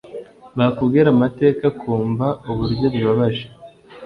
[0.57, 3.45] bakubwira amateka ukumva uburyo bibabaje